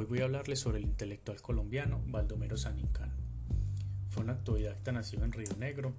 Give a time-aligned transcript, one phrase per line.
[0.00, 3.12] Hoy voy a hablarles sobre el intelectual colombiano Baldomero Sanincano.
[4.08, 5.92] Fue un autodidacta nacido en Río Negro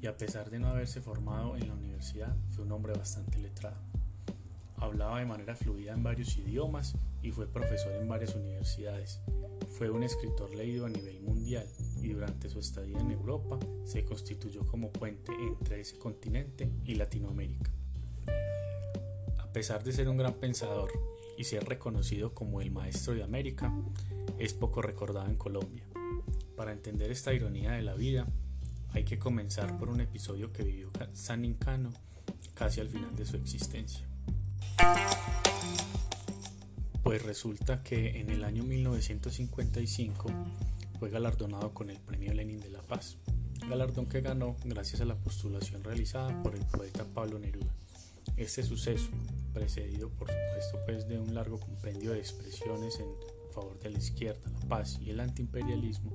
[0.00, 3.76] y a pesar de no haberse formado en la universidad, fue un hombre bastante letrado.
[4.78, 9.20] Hablaba de manera fluida en varios idiomas y fue profesor en varias universidades.
[9.76, 11.68] Fue un escritor leído a nivel mundial
[12.00, 17.70] y durante su estadía en Europa se constituyó como puente entre ese continente y Latinoamérica.
[19.36, 20.90] A pesar de ser un gran pensador
[21.36, 23.72] y ser reconocido como el maestro de América,
[24.38, 25.84] es poco recordado en Colombia.
[26.56, 28.26] Para entender esta ironía de la vida,
[28.92, 31.92] hay que comenzar por un episodio que vivió San Incano
[32.54, 34.06] casi al final de su existencia.
[37.02, 40.30] Pues resulta que en el año 1955
[40.98, 43.18] fue galardonado con el Premio Lenin de la Paz,
[43.68, 47.74] galardón que ganó gracias a la postulación realizada por el poeta Pablo Neruda.
[48.36, 49.10] Este suceso,
[49.54, 53.06] precedido por supuesto pues de un largo compendio de expresiones en
[53.54, 56.10] favor de la izquierda, la paz y el antiimperialismo,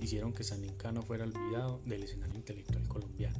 [0.00, 3.38] hicieron que San Incano fuera olvidado del escenario intelectual colombiano.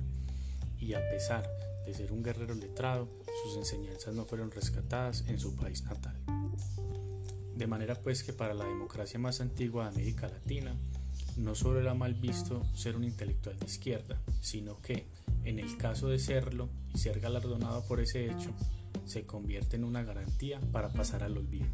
[0.78, 1.48] Y a pesar
[1.86, 3.08] de ser un guerrero letrado,
[3.44, 6.16] sus enseñanzas no fueron rescatadas en su país natal.
[7.54, 10.74] De manera pues que para la democracia más antigua de América Latina,
[11.36, 15.06] no solo era mal visto ser un intelectual de izquierda, sino que,
[15.44, 18.50] en el caso de serlo y ser galardonado por ese hecho,
[19.04, 21.66] se convierte en una garantía para pasar al olvido.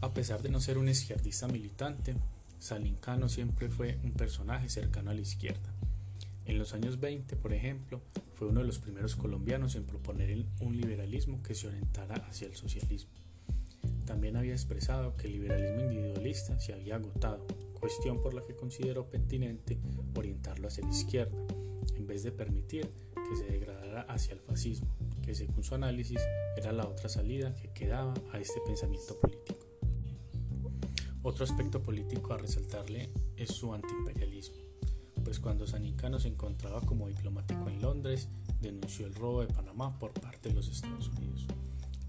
[0.00, 2.14] A pesar de no ser un izquierdista militante,
[2.58, 5.74] Salincano siempre fue un personaje cercano a la izquierda.
[6.46, 8.02] En los años 20, por ejemplo,
[8.34, 12.54] fue uno de los primeros colombianos en proponer un liberalismo que se orientara hacia el
[12.54, 13.23] socialismo.
[14.04, 17.46] También había expresado que el liberalismo individualista se había agotado,
[17.80, 19.78] cuestión por la que consideró pertinente
[20.14, 21.36] orientarlo hacia la izquierda,
[21.96, 26.20] en vez de permitir que se degradara hacia el fascismo, que según su análisis
[26.56, 29.66] era la otra salida que quedaba a este pensamiento político.
[31.22, 34.64] Otro aspecto político a resaltarle es su antiimperialismo
[35.24, 38.28] pues cuando Sanicano se encontraba como diplomático en Londres,
[38.60, 41.46] denunció el robo de Panamá por parte de los Estados Unidos.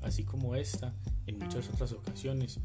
[0.05, 0.93] Así como esta,
[1.25, 2.59] en muchas otras ocasiones,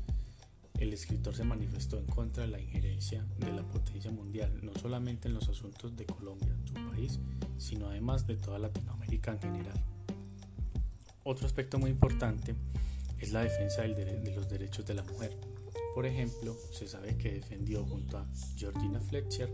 [0.79, 5.27] el escritor se manifestó en contra de la injerencia de la potencia mundial, no solamente
[5.27, 7.19] en los asuntos de Colombia, su país,
[7.57, 9.83] sino además de toda Latinoamérica en general.
[11.25, 12.55] Otro aspecto muy importante
[13.19, 15.35] es la defensa de los derechos de la mujer.
[15.95, 19.51] Por ejemplo, se sabe que defendió junto a Georgina Fletcher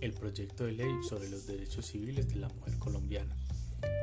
[0.00, 3.36] el proyecto de ley sobre los derechos civiles de la mujer colombiana,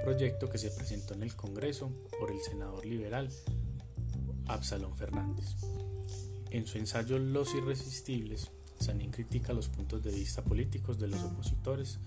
[0.04, 3.30] proyecto que se presentó en el Congreso por el senador liberal
[4.48, 5.46] Absalón Fernández.
[6.50, 12.00] En su ensayo Los Irresistibles, Sanín critica los puntos de vista políticos de los opositores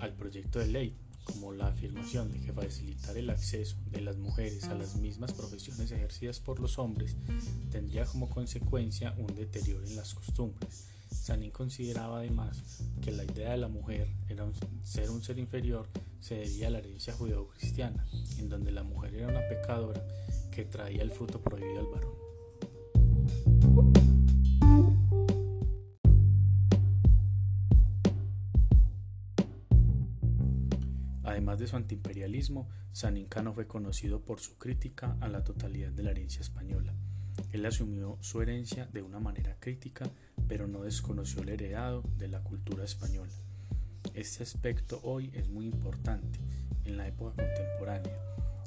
[0.00, 4.64] al proyecto de ley, como la afirmación de que facilitar el acceso de las mujeres
[4.64, 7.16] a las mismas profesiones ejercidas por los hombres
[7.70, 12.62] tendría como consecuencia un deterioro en las costumbres, Sanín consideraba además
[13.02, 14.46] que la idea de la mujer era
[14.84, 15.88] ser un ser inferior
[16.20, 18.06] se debía a la herencia judeocristiana,
[18.38, 20.02] en donde la mujer era una pecadora
[20.50, 22.20] que traía el fruto prohibido al varón.
[31.24, 36.10] Además de su antiimperialismo, Sanincano fue conocido por su crítica a la totalidad de la
[36.10, 36.94] herencia española.
[37.52, 40.10] Él asumió su herencia de una manera crítica
[40.50, 43.32] pero no desconoció el heredado de la cultura española.
[44.20, 46.38] Este aspecto hoy es muy importante
[46.84, 48.12] en la época contemporánea.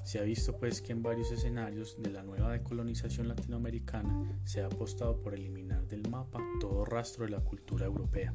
[0.03, 4.65] Se ha visto pues que en varios escenarios de la nueva decolonización latinoamericana se ha
[4.65, 8.33] apostado por eliminar del mapa todo rastro de la cultura europea.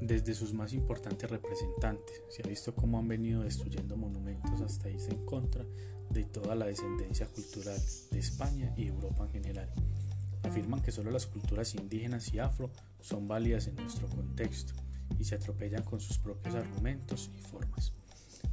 [0.00, 5.10] Desde sus más importantes representantes se ha visto cómo han venido destruyendo monumentos hasta irse
[5.10, 5.64] en contra
[6.08, 7.80] de toda la descendencia cultural
[8.12, 9.72] de España y Europa en general
[10.44, 12.70] afirman que solo las culturas indígenas y afro
[13.00, 14.74] son válidas en nuestro contexto
[15.18, 17.92] y se atropellan con sus propios argumentos y formas,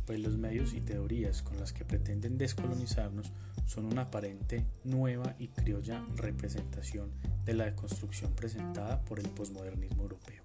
[0.05, 3.31] pues los medios y teorías con las que pretenden descolonizarnos
[3.65, 7.11] son una aparente nueva y criolla representación
[7.45, 10.44] de la deconstrucción presentada por el posmodernismo europeo.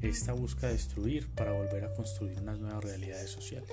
[0.00, 3.70] Esta busca destruir para volver a construir unas nuevas realidades sociales.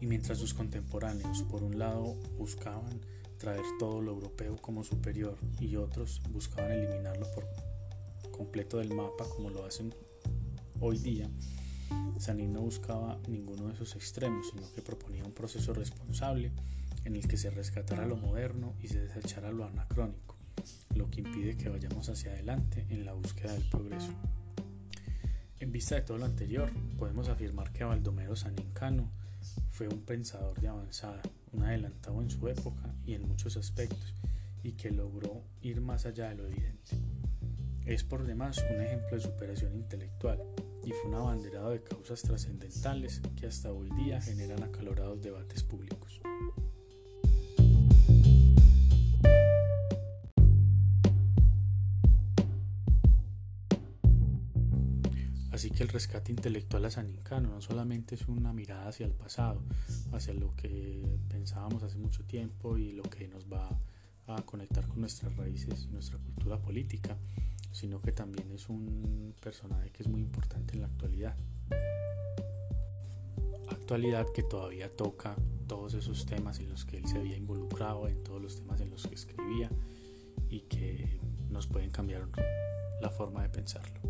[0.00, 3.00] Y mientras sus contemporáneos, por un lado, buscaban
[3.38, 7.46] traer todo lo europeo como superior y otros buscaban eliminarlo por
[8.36, 9.94] completo del mapa como lo hacen
[10.80, 11.28] hoy día,
[12.18, 16.50] Sanín no buscaba ninguno de esos extremos, sino que proponía un proceso responsable
[17.04, 20.36] en el que se rescatara lo moderno y se desechara lo anacrónico,
[20.94, 24.12] lo que impide que vayamos hacia adelante en la búsqueda del progreso.
[25.60, 29.10] En vista de todo lo anterior, podemos afirmar que Baldomero Sanincano
[29.70, 31.22] fue un pensador de avanzada,
[31.52, 34.14] un adelantado en su época y en muchos aspectos,
[34.62, 36.96] y que logró ir más allá de lo evidente.
[37.86, 40.42] Es por demás un ejemplo de superación intelectual
[40.84, 46.20] y fue un abanderado de causas trascendentales que hasta hoy día generan acalorados debates públicos.
[55.52, 59.62] Así que el rescate intelectual a Sanincano no solamente es una mirada hacia el pasado,
[60.12, 63.78] hacia lo que pensábamos hace mucho tiempo y lo que nos va
[64.26, 67.16] a conectar con nuestras raíces nuestra cultura política,
[67.76, 71.36] sino que también es un personaje que es muy importante en la actualidad.
[73.68, 75.36] Actualidad que todavía toca
[75.66, 78.88] todos esos temas en los que él se había involucrado, en todos los temas en
[78.88, 79.68] los que escribía
[80.48, 81.20] y que
[81.50, 82.26] nos pueden cambiar
[83.02, 84.00] la forma de pensarlo.